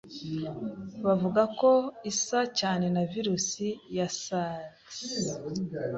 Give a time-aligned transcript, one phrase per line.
[1.05, 1.71] buvuga ko
[2.11, 3.47] isa cyane na virus
[3.97, 4.95] ya Sars